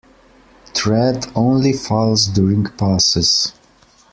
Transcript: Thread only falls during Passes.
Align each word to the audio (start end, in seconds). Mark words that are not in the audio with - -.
Thread 0.73 1.27
only 1.35 1.73
falls 1.73 2.25
during 2.25 2.63
Passes. 2.63 3.53